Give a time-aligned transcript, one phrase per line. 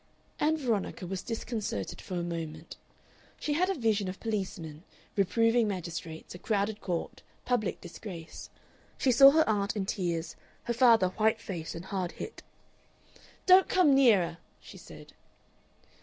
[0.39, 2.75] Ann Veronica was disconcerted for a moment.
[3.39, 4.83] She had a vision of policemen,
[5.15, 8.49] reproving magistrates, a crowded court, public disgrace.
[8.97, 12.41] She saw her aunt in tears, her father white faced and hard hit.
[13.45, 15.13] "Don't come nearer!" she said.